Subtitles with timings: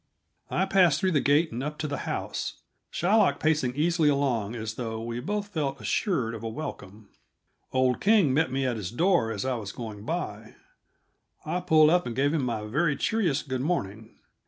[0.49, 2.59] I passed through the gate and up to the house,
[2.89, 7.09] Shylock pacing easily along as though we both felt assured of a welcome.
[7.71, 10.55] Old King met me at his door as I was going by;
[11.45, 14.17] I pulled up and gave him my very cheeriest good morning.